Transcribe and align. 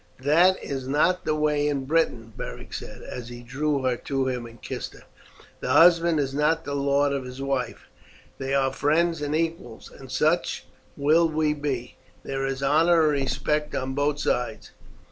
"That 0.23 0.57
is 0.63 0.87
not 0.87 1.25
the 1.25 1.35
way 1.35 1.67
in 1.67 1.85
Britain," 1.85 2.33
Beric 2.35 2.73
said, 2.73 3.03
as 3.03 3.29
he 3.29 3.43
drew 3.43 3.83
her 3.83 3.95
to 3.97 4.27
him 4.27 4.47
and 4.47 4.59
kissed 4.59 4.93
her. 4.95 5.03
"The 5.59 5.69
husband 5.69 6.19
is 6.19 6.33
not 6.33 6.65
the 6.65 6.73
lord 6.73 7.13
of 7.13 7.23
his 7.23 7.39
wife, 7.39 7.85
they 8.39 8.55
are 8.55 8.73
friends 8.73 9.21
and 9.21 9.35
equals, 9.35 9.91
and 9.91 10.11
such 10.11 10.65
will 10.97 11.29
we 11.29 11.53
be. 11.53 11.97
There 12.23 12.47
is 12.47 12.63
honour 12.63 13.11
and 13.11 13.21
respect 13.21 13.75
on 13.75 13.93
both 13.93 14.17
sides." 14.17 14.71